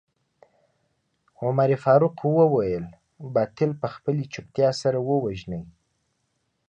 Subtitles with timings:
[1.41, 2.85] عمر فاروق وويل
[3.33, 5.63] باطل په خپلې چوپتيا سره ووژنئ.